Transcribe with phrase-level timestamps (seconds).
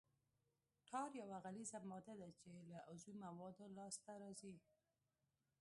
[0.87, 4.55] ټار یوه غلیظه ماده ده چې له عضوي موادو لاسته راځي